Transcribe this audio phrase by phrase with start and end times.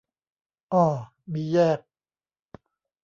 [0.73, 0.85] อ้อ
[1.33, 1.79] มีแยก